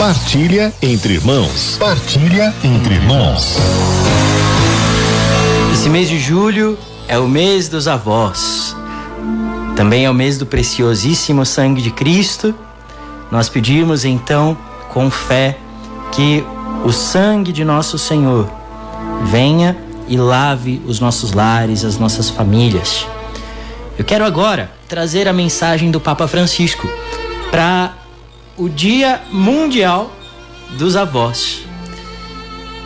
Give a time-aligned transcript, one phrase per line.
[0.00, 1.76] Partilha entre irmãos.
[1.78, 3.58] Partilha entre irmãos.
[5.74, 8.74] Esse mês de julho é o mês dos avós.
[9.76, 12.54] Também é o mês do preciosíssimo sangue de Cristo.
[13.30, 14.56] Nós pedimos então,
[14.88, 15.58] com fé,
[16.12, 16.42] que
[16.82, 18.50] o sangue de nosso Senhor
[19.24, 19.76] venha
[20.08, 23.06] e lave os nossos lares, as nossas famílias.
[23.98, 26.88] Eu quero agora trazer a mensagem do Papa Francisco
[27.50, 27.99] para
[28.60, 30.14] o Dia Mundial
[30.76, 31.62] dos Avós.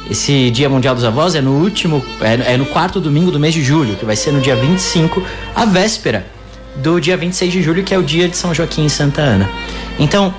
[0.09, 3.53] Esse Dia Mundial dos Avós é no último, é, é, no quarto domingo do mês
[3.53, 5.21] de julho, que vai ser no dia 25,
[5.53, 6.27] a véspera
[6.77, 9.51] do dia 26 de julho, que é o dia de São Joaquim e Santa Ana.
[9.99, 10.33] Então,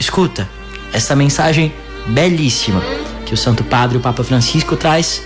[0.00, 0.48] escuta
[0.94, 1.70] essa mensagem
[2.06, 2.82] belíssima
[3.26, 5.22] que o Santo Padre, o Papa Francisco, traz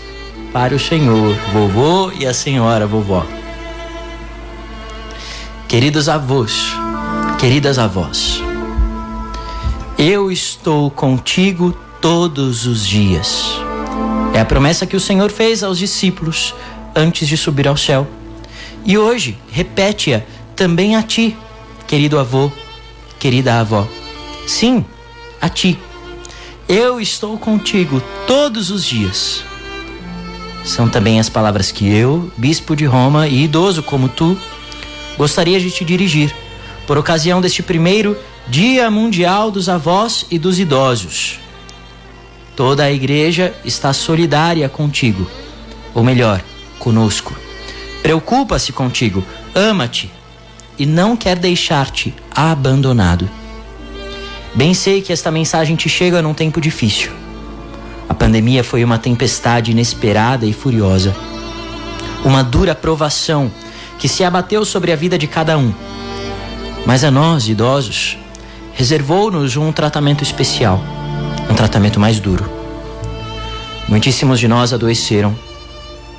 [0.53, 3.25] para o Senhor, vovô e a senhora vovó.
[5.69, 6.75] Queridos avós,
[7.39, 8.43] queridas avós,
[10.03, 11.71] eu estou contigo
[12.01, 13.53] todos os dias.
[14.35, 16.53] É a promessa que o Senhor fez aos discípulos
[16.93, 18.05] antes de subir ao céu.
[18.85, 20.25] E hoje repete-a
[20.57, 21.37] também a ti,
[21.87, 22.51] querido avô,
[23.21, 23.87] querida avó.
[24.45, 24.85] Sim,
[25.41, 25.79] a ti.
[26.69, 29.45] Eu estou contigo todos os dias.
[30.65, 34.37] São também as palavras que eu, bispo de Roma e idoso como tu,
[35.17, 36.35] gostaria de te dirigir,
[36.89, 38.17] por ocasião deste primeiro
[38.49, 41.39] Dia Mundial dos Avós e dos Idosos.
[42.57, 45.31] Toda a igreja está solidária contigo,
[45.95, 46.43] ou melhor,
[46.79, 47.35] conosco.
[48.03, 50.11] Preocupa-se contigo, ama-te
[50.77, 53.31] e não quer deixar-te abandonado.
[54.55, 57.13] Bem sei que esta mensagem te chega num tempo difícil.
[58.09, 61.15] A pandemia foi uma tempestade inesperada e furiosa.
[62.25, 63.51] Uma dura provação
[63.99, 65.73] que se abateu sobre a vida de cada um.
[66.85, 68.19] Mas a nós, idosos,
[68.75, 70.83] reservou-nos um tratamento especial,
[71.51, 72.49] um tratamento mais duro.
[73.89, 75.37] Muitíssimos de nós adoeceram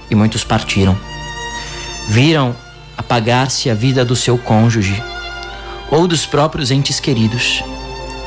[0.10, 0.96] e muitos partiram.
[2.08, 2.56] Viram
[2.98, 5.02] apagar-se a vida do seu cônjuge
[5.90, 7.64] ou dos próprios entes queridos.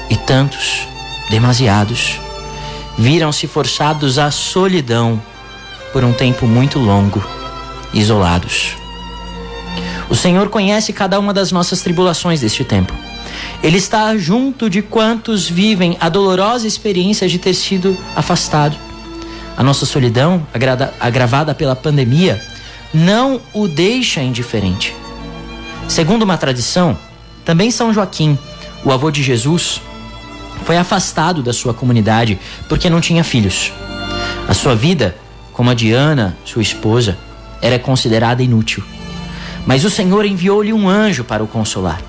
[0.09, 0.87] E tantos,
[1.31, 2.20] demasiados,
[2.97, 5.20] viram-se forçados à solidão
[5.93, 7.25] por um tempo muito longo,
[7.93, 8.76] isolados.
[10.08, 13.06] O Senhor conhece cada uma das nossas tribulações deste tempo.
[13.66, 18.77] Ele está junto de quantos vivem a dolorosa experiência de ter sido afastado.
[19.56, 20.47] A nossa solidão,
[21.00, 22.41] agravada pela pandemia,
[22.94, 24.94] não o deixa indiferente.
[25.88, 26.97] Segundo uma tradição,
[27.44, 28.38] também São Joaquim,
[28.84, 29.82] o avô de Jesus,
[30.65, 32.38] foi afastado da sua comunidade
[32.69, 33.72] porque não tinha filhos.
[34.47, 35.16] A sua vida,
[35.53, 37.19] como a de Ana, sua esposa,
[37.60, 38.84] era considerada inútil.
[39.66, 42.00] Mas o Senhor enviou-lhe um anjo para o consolar.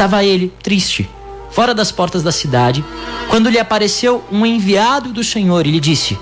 [0.00, 1.06] Estava ele, triste,
[1.50, 2.82] fora das portas da cidade,
[3.28, 6.18] quando lhe apareceu um enviado do Senhor e lhe disse: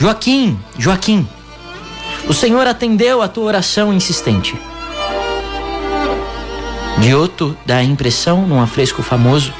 [0.00, 1.28] Joaquim, Joaquim,
[2.28, 4.60] o Senhor atendeu a tua oração insistente.
[6.98, 9.54] Dioto dá a impressão, num afresco famoso,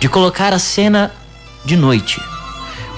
[0.00, 1.14] de colocar a cena
[1.64, 2.20] de noite.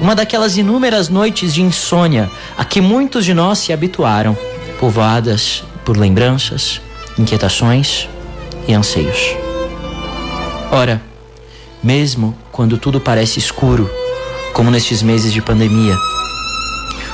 [0.00, 4.34] Uma daquelas inúmeras noites de insônia a que muitos de nós se habituaram,
[4.80, 6.80] povoadas por lembranças,
[7.18, 8.08] inquietações
[8.66, 9.45] e anseios.
[10.70, 11.00] Ora,
[11.82, 13.88] mesmo quando tudo parece escuro,
[14.52, 15.96] como nestes meses de pandemia,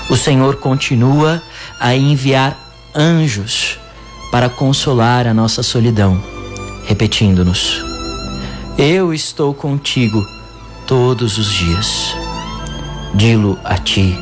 [0.09, 1.43] o Senhor continua
[1.79, 2.57] a enviar
[2.95, 3.79] anjos
[4.31, 6.23] para consolar a nossa solidão,
[6.87, 7.85] repetindo-nos:
[8.79, 10.25] Eu estou contigo
[10.87, 12.15] todos os dias.
[13.15, 14.19] Dilo a ti,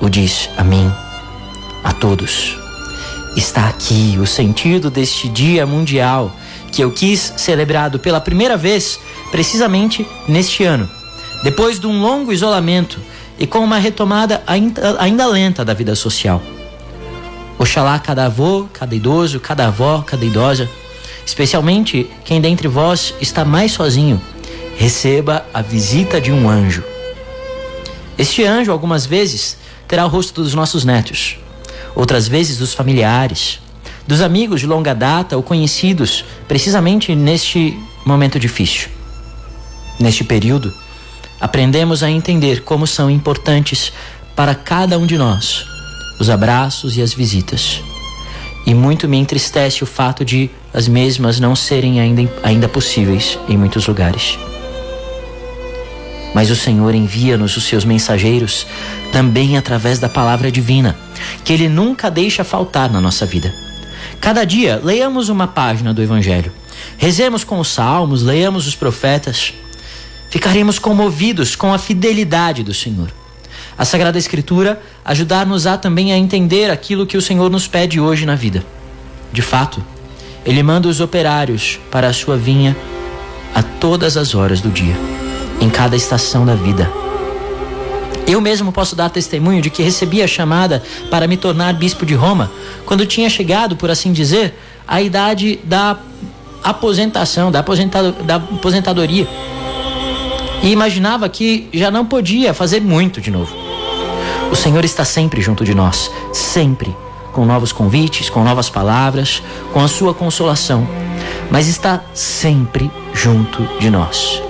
[0.00, 0.90] o diz a mim,
[1.82, 2.56] a todos.
[3.36, 6.34] Está aqui o sentido deste Dia Mundial
[6.74, 8.98] que eu quis celebrado pela primeira vez,
[9.30, 10.90] precisamente neste ano,
[11.44, 13.00] depois de um longo isolamento
[13.38, 16.42] e com uma retomada ainda, ainda lenta da vida social.
[17.56, 20.68] Oxalá cada avô, cada idoso, cada avó, cada idosa,
[21.24, 24.20] especialmente quem dentre vós está mais sozinho,
[24.76, 26.82] receba a visita de um anjo.
[28.18, 29.56] Este anjo, algumas vezes,
[29.86, 31.38] terá o rosto dos nossos netos,
[31.94, 33.60] outras vezes dos familiares,
[34.06, 38.88] dos amigos de longa data ou conhecidos, precisamente neste momento difícil.
[39.98, 40.72] Neste período,
[41.40, 43.92] aprendemos a entender como são importantes
[44.34, 45.66] para cada um de nós
[46.18, 47.82] os abraços e as visitas.
[48.66, 53.56] E muito me entristece o fato de as mesmas não serem ainda, ainda possíveis em
[53.56, 54.38] muitos lugares.
[56.34, 58.66] Mas o Senhor envia-nos os seus mensageiros
[59.12, 60.96] também através da palavra divina
[61.44, 63.63] que Ele nunca deixa faltar na nossa vida.
[64.24, 66.50] Cada dia, leiamos uma página do Evangelho.
[66.96, 69.52] Rezemos com os salmos, leiamos os profetas.
[70.30, 73.12] Ficaremos comovidos com a fidelidade do Senhor.
[73.76, 78.34] A Sagrada Escritura ajudar-nos-á também a entender aquilo que o Senhor nos pede hoje na
[78.34, 78.64] vida.
[79.30, 79.84] De fato,
[80.42, 82.74] Ele manda os operários para a sua vinha
[83.54, 84.96] a todas as horas do dia,
[85.60, 87.03] em cada estação da vida.
[88.26, 92.14] Eu mesmo posso dar testemunho de que recebi a chamada para me tornar bispo de
[92.14, 92.50] Roma
[92.86, 94.54] quando tinha chegado, por assim dizer,
[94.88, 95.98] a idade da
[96.62, 99.28] aposentação, da, aposentado, da aposentadoria.
[100.62, 103.54] E imaginava que já não podia fazer muito de novo.
[104.50, 106.96] O Senhor está sempre junto de nós, sempre,
[107.32, 109.42] com novos convites, com novas palavras,
[109.72, 110.88] com a sua consolação,
[111.50, 114.40] mas está sempre junto de nós.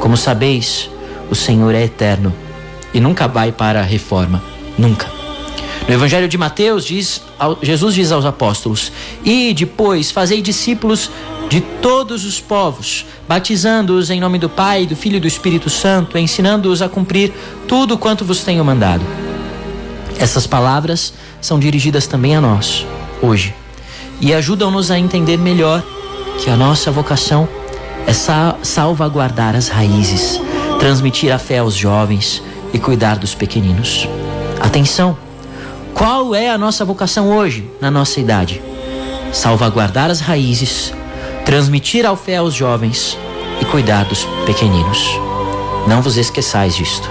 [0.00, 0.90] Como sabeis,
[1.30, 2.34] o Senhor é eterno
[2.92, 4.42] e nunca vai para a reforma,
[4.76, 5.18] nunca.
[5.86, 7.22] No Evangelho de Mateus diz,
[7.62, 8.92] Jesus diz aos apóstolos:
[9.24, 11.10] "E depois fazei discípulos
[11.48, 16.18] de todos os povos, batizando-os em nome do Pai, do Filho e do Espírito Santo,
[16.18, 17.32] ensinando-os a cumprir
[17.66, 19.04] tudo quanto vos tenho mandado."
[20.18, 22.84] Essas palavras são dirigidas também a nós,
[23.22, 23.54] hoje,
[24.20, 25.82] e ajudam-nos a entender melhor
[26.38, 27.48] que a nossa vocação
[28.06, 28.12] é
[28.62, 30.40] salvaguardar as raízes,
[30.78, 32.42] transmitir a fé aos jovens
[32.72, 34.08] e cuidar dos pequeninos.
[34.60, 35.16] Atenção!
[35.94, 38.62] Qual é a nossa vocação hoje, na nossa idade?
[39.32, 40.92] Salvaguardar as raízes,
[41.44, 43.18] transmitir a fé aos jovens
[43.60, 44.98] e cuidar dos pequeninos.
[45.86, 47.10] Não vos esqueçais disto.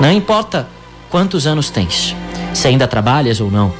[0.00, 0.68] Não importa
[1.10, 2.16] quantos anos tens,
[2.54, 3.72] se ainda trabalhas ou não,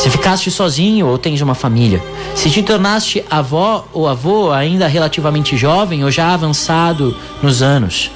[0.00, 2.02] se ficaste sozinho ou tens uma família,
[2.34, 8.10] se te tornaste avó ou avô ainda relativamente jovem ou já avançado nos anos,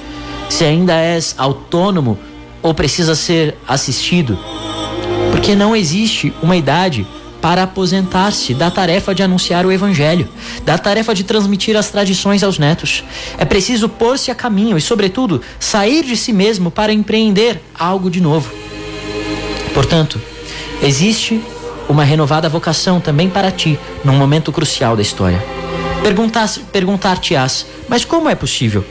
[0.49, 2.17] se ainda és autônomo
[2.61, 4.37] ou precisa ser assistido,
[5.31, 7.05] porque não existe uma idade
[7.45, 10.27] para aposentar-se da tarefa de anunciar o Evangelho,
[10.63, 13.03] da tarefa de transmitir as tradições aos netos.
[13.37, 18.19] É preciso pôr-se a caminho e, sobretudo, sair de si mesmo para empreender algo de
[18.19, 18.51] novo.
[19.75, 20.19] Portanto,
[20.81, 21.39] existe
[21.87, 25.45] uma renovada vocação também para ti, num momento crucial da história.
[26.71, 28.83] Perguntar-te-ás, mas como é possível?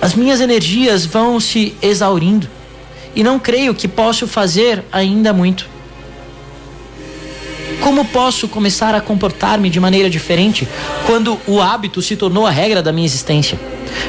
[0.00, 2.48] As minhas energias vão se exaurindo
[3.14, 5.68] e não creio que posso fazer ainda muito.
[7.80, 10.68] Como posso começar a comportar-me de maneira diferente
[11.06, 13.58] quando o hábito se tornou a regra da minha existência?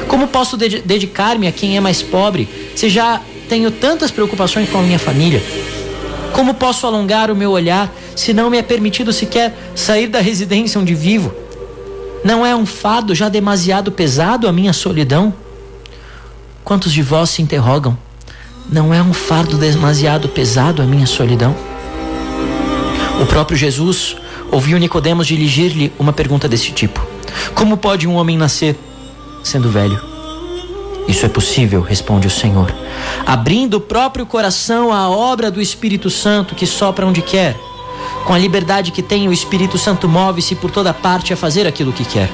[0.06, 4.78] Como posso ded dedicar-me a quem é mais pobre se já tenho tantas preocupações com
[4.78, 5.42] a minha família?
[6.32, 10.80] Como posso alongar o meu olhar se não me é permitido sequer sair da residência
[10.80, 11.34] onde vivo?
[12.24, 15.34] Não é um fardo já demasiado pesado a minha solidão?
[16.64, 17.98] Quantos de vós se interrogam?
[18.70, 21.54] Não é um fardo demasiado pesado a minha solidão?
[23.20, 24.16] O próprio Jesus
[24.50, 27.04] ouviu Nicodemos dirigir-lhe uma pergunta desse tipo:
[27.54, 28.76] Como pode um homem nascer
[29.42, 30.00] sendo velho?
[31.08, 32.72] Isso é possível, responde o Senhor,
[33.26, 37.56] abrindo o próprio coração à obra do Espírito Santo que sopra onde quer.
[38.24, 41.92] Com a liberdade que tem, o Espírito Santo move-se por toda parte a fazer aquilo
[41.92, 42.30] que quer.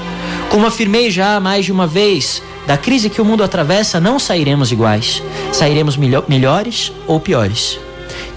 [0.49, 4.71] Como afirmei já mais de uma vez, da crise que o mundo atravessa não sairemos
[4.71, 7.79] iguais, sairemos melhores ou piores.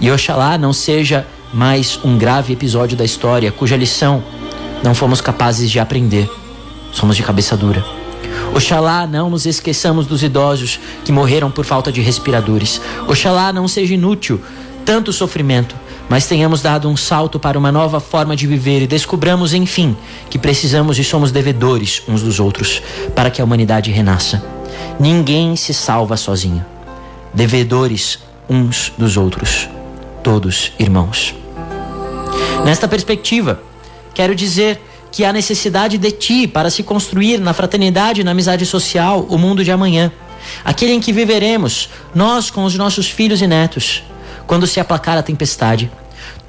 [0.01, 4.23] E oxalá não seja mais um grave episódio da história cuja lição
[4.83, 6.29] não fomos capazes de aprender.
[6.91, 7.85] Somos de cabeça dura.
[8.55, 12.81] Oxalá não nos esqueçamos dos idosos que morreram por falta de respiradores.
[13.07, 14.41] Oxalá não seja inútil
[14.85, 15.75] tanto sofrimento,
[16.09, 19.95] mas tenhamos dado um salto para uma nova forma de viver e descobramos, enfim,
[20.29, 22.81] que precisamos e somos devedores uns dos outros
[23.15, 24.43] para que a humanidade renasça.
[24.99, 26.65] Ninguém se salva sozinho.
[27.33, 29.67] Devedores uns dos outros.
[30.21, 31.35] Todos irmãos.
[32.63, 33.61] Nesta perspectiva,
[34.13, 34.79] quero dizer
[35.11, 39.37] que há necessidade de ti para se construir na fraternidade e na amizade social o
[39.37, 40.11] mundo de amanhã.
[40.63, 44.03] Aquele em que viveremos, nós com os nossos filhos e netos,
[44.47, 45.91] quando se aplacar a tempestade.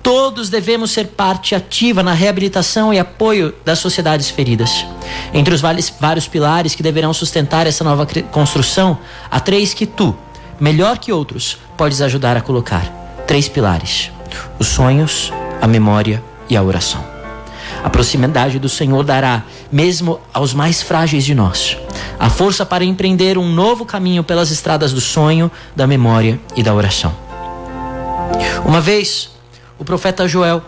[0.02, 4.84] Todos devemos ser parte ativa na reabilitação e apoio das sociedades feridas.
[5.32, 8.98] Entre os vários pilares que deverão sustentar essa nova construção,
[9.30, 10.14] há três que tu,
[10.60, 12.84] melhor que outros, podes ajudar a colocar.
[13.26, 14.10] Três pilares:
[14.58, 15.32] os sonhos,
[15.62, 17.02] a memória e a oração.
[17.82, 21.78] A proximidade do Senhor dará, mesmo aos mais frágeis de nós,
[22.18, 26.74] a força para empreender um novo caminho pelas estradas do sonho, da memória e da
[26.74, 27.23] oração.
[28.64, 29.30] Uma vez,
[29.78, 30.62] o profeta Joel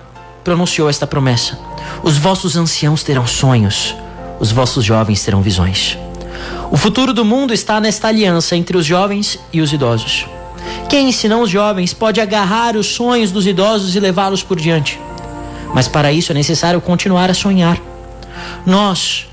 [0.45, 1.59] pronunciou esta promessa:
[2.03, 3.95] Os vossos anciãos terão sonhos,
[4.39, 5.99] os vossos jovens terão visões.
[6.71, 10.27] O futuro do mundo está nesta aliança entre os jovens e os idosos.
[10.89, 15.01] Quem, senão os jovens, pode agarrar os sonhos dos idosos e levá-los por diante?
[15.75, 17.79] Mas para isso é necessário continuar a sonhar.
[18.65, 19.27] Nós,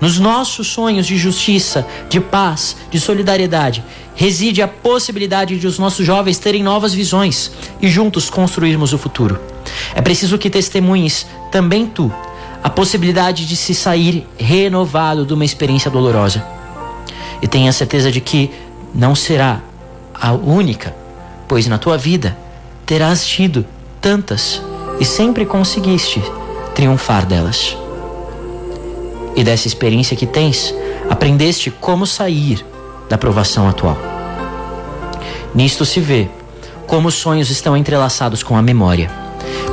[0.00, 3.82] Nos nossos sonhos de justiça, de paz, de solidariedade,
[4.14, 7.50] reside a possibilidade de os nossos jovens terem novas visões
[7.80, 9.40] e juntos construirmos o futuro.
[9.94, 12.12] É preciso que testemunhes, também tu,
[12.62, 16.44] a possibilidade de se sair renovado de uma experiência dolorosa.
[17.40, 18.50] E tenha certeza de que
[18.94, 19.60] não será
[20.14, 20.94] a única,
[21.48, 22.36] pois na tua vida
[22.84, 23.64] terás tido
[24.00, 24.62] tantas
[25.00, 26.22] e sempre conseguiste
[26.74, 27.76] triunfar delas
[29.36, 30.74] e dessa experiência que tens,
[31.10, 32.64] aprendeste como sair
[33.08, 33.98] da provação atual.
[35.54, 36.28] Nisto se vê
[36.86, 39.10] como os sonhos estão entrelaçados com a memória.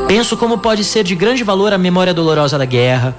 [0.07, 3.15] Penso como pode ser de grande valor a memória dolorosa da guerra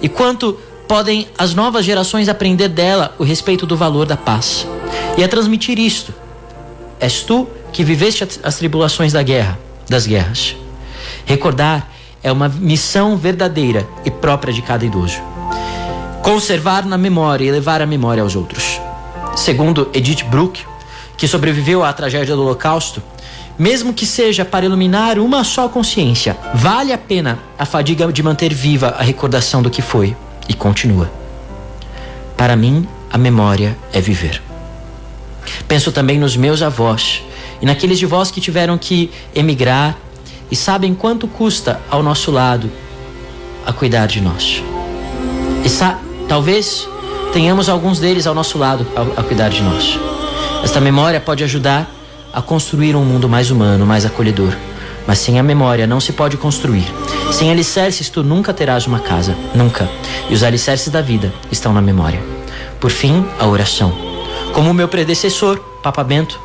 [0.00, 0.56] e quanto
[0.86, 4.66] podem as novas gerações aprender dela o respeito do valor da paz.
[5.18, 6.14] E a transmitir isto.
[7.00, 10.56] És tu que viveste as tribulações da guerra, das guerras.
[11.24, 11.88] Recordar
[12.22, 15.29] é uma missão verdadeira e própria de cada idoso
[16.22, 18.80] conservar na memória e levar a memória aos outros.
[19.36, 20.64] Segundo Edith Bruck,
[21.16, 23.02] que sobreviveu à tragédia do Holocausto,
[23.58, 28.54] mesmo que seja para iluminar uma só consciência, vale a pena a fadiga de manter
[28.54, 30.16] viva a recordação do que foi
[30.48, 31.10] e continua.
[32.36, 34.42] Para mim, a memória é viver.
[35.68, 37.22] Penso também nos meus avós
[37.60, 39.96] e naqueles de vós que tiveram que emigrar
[40.50, 42.70] e sabem quanto custa ao nosso lado
[43.66, 44.62] a cuidar de nós.
[45.64, 45.98] E sa
[46.30, 46.88] Talvez
[47.32, 49.98] tenhamos alguns deles ao nosso lado a, cuidar de nós.
[50.62, 51.90] Esta memória pode ajudar
[52.32, 54.52] a construir um mundo mais humano, mais acolhedor.
[55.08, 56.86] Mas sem a memória não se pode construir.
[57.32, 59.36] Sem alicerces, tu nunca terás uma casa.
[59.56, 59.90] Nunca.
[60.28, 62.22] E os alicerces da vida estão na memória.
[62.78, 63.92] Por fim, a oração.
[64.52, 66.38] Como o meu predecessor, Papa Bento,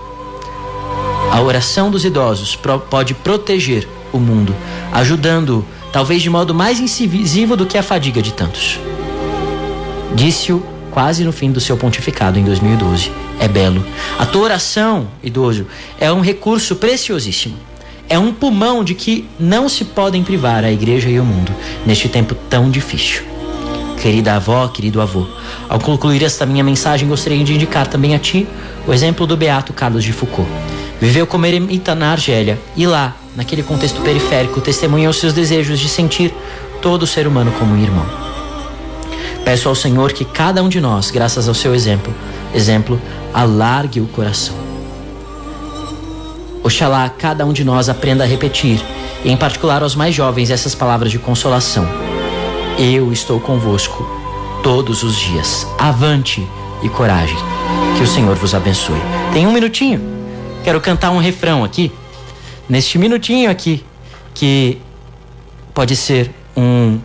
[1.32, 2.58] a oração dos idosos
[2.90, 4.56] pode proteger o mundo,
[4.92, 5.64] ajudando-o,
[5.94, 8.80] talvez de modo mais incisivo do que a fadiga de tantos.
[10.16, 13.12] Disse-o quase no fim do seu pontificado em 2012.
[13.38, 13.86] É belo.
[14.18, 15.68] A tua oração, idoso,
[16.00, 17.58] é um recurso preciosíssimo.
[18.08, 21.52] É um pulmão de que não se podem privar a igreja e o mundo
[21.86, 23.24] neste tempo tão difícil.
[24.02, 25.28] Querida avó, querido avô,
[25.68, 28.48] ao concluir esta minha mensagem, gostaria de indicar também a ti
[28.88, 30.50] o exemplo do beato Carlos de Foucault.
[31.02, 36.34] Viveu como eremita na Argélia e lá, naquele contexto periférico, testemunhou seus desejos de sentir
[36.82, 38.25] todo ser humano como um irmão.
[39.46, 42.12] Peço ao Senhor que cada um de nós, graças ao seu exemplo,
[42.54, 43.00] exemplo,
[43.32, 44.56] alargue o coração.
[46.64, 48.84] Oxalá cada um de nós aprenda a repetir,
[49.24, 51.88] e em particular aos mais jovens, essas palavras de consolação.
[52.80, 54.04] Eu estou convosco
[54.64, 55.68] todos os dias.
[55.78, 56.46] Avante
[56.82, 57.38] e coragem.
[57.96, 59.00] Que o Senhor vos abençoe.
[59.32, 60.02] Tem um minutinho.
[60.64, 61.92] Quero cantar um refrão aqui.
[62.68, 63.86] Neste minutinho aqui,
[64.34, 64.82] que
[65.72, 67.00] pode ser um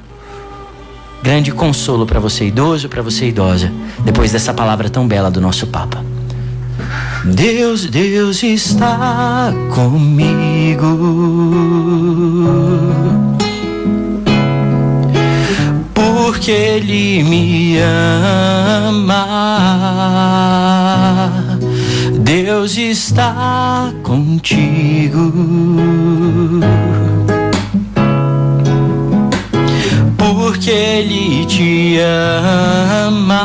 [1.22, 3.72] grande consolo para você idoso, para você idosa,
[4.04, 6.04] depois dessa palavra tão bela do nosso Papa.
[7.24, 10.86] Deus, Deus está comigo.
[15.94, 19.26] Porque Ele me ama.
[22.22, 25.30] Deus está contigo
[31.60, 32.00] te
[33.06, 33.42] ama.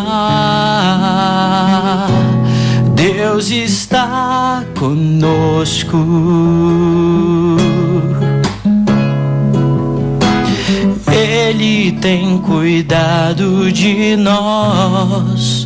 [2.95, 5.97] Deus está conosco.
[11.11, 15.64] Ele tem cuidado de nós